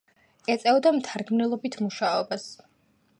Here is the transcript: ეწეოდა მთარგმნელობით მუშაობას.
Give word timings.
ეწეოდა 0.53 0.93
მთარგმნელობით 0.95 1.77
მუშაობას. 1.83 2.49